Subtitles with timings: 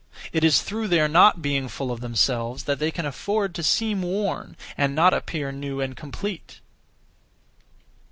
[0.33, 4.01] It is through their not being full of themselves that they can afford to seem
[4.01, 6.59] worn and not appear new and complete.